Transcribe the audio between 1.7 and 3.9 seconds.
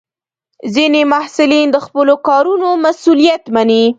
د خپلو کارونو مسؤلیت مني.